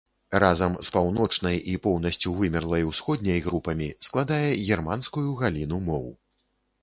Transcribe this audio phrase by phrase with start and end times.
[0.43, 6.09] Разам з паўночнай і поўнасцю вымерлай усходняй групамі складае германскую галіну моў.